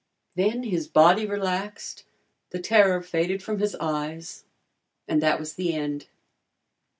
Then 0.33 0.63
his 0.63 0.87
body 0.87 1.27
relaxed, 1.27 2.05
the 2.49 2.57
terror 2.57 3.03
faded 3.03 3.43
from 3.43 3.59
his 3.59 3.75
eyes, 3.75 4.45
and 5.07 5.21
that 5.21 5.37
was 5.37 5.53
the 5.53 5.75
end. 5.75 6.07